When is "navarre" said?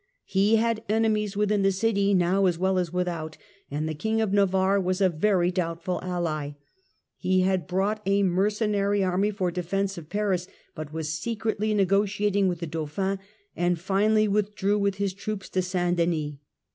4.33-4.81